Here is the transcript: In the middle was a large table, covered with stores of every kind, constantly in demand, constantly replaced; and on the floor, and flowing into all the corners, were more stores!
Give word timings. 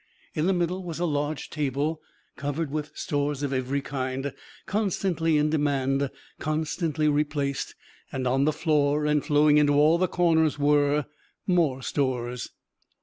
In 0.33 0.47
the 0.47 0.53
middle 0.53 0.83
was 0.83 0.97
a 0.99 1.05
large 1.05 1.51
table, 1.51 2.01
covered 2.35 2.71
with 2.71 2.89
stores 2.97 3.43
of 3.43 3.53
every 3.53 3.81
kind, 3.83 4.33
constantly 4.65 5.37
in 5.37 5.51
demand, 5.51 6.09
constantly 6.39 7.07
replaced; 7.07 7.75
and 8.11 8.25
on 8.27 8.45
the 8.45 8.51
floor, 8.51 9.05
and 9.05 9.23
flowing 9.23 9.59
into 9.59 9.73
all 9.73 9.99
the 9.99 10.07
corners, 10.07 10.57
were 10.57 11.05
more 11.45 11.83
stores! 11.83 12.49